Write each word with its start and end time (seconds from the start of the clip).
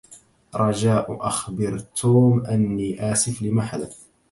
رجاء 0.55 1.27
أخبر 1.27 1.79
توم 1.79 2.45
أني 2.45 3.11
آسف 3.11 3.41
لما 3.41 3.61
حدث. 3.65 3.97